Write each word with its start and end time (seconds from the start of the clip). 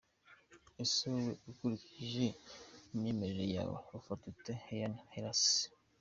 Ese 0.83 1.03
wowe 1.11 1.31
ukurikije 1.51 2.25
imyemerere 2.93 3.45
yawe, 3.55 3.75
ufata 3.99 4.23
ute 4.31 4.51
Haile 4.63 4.89
Selassie?. 5.13 5.69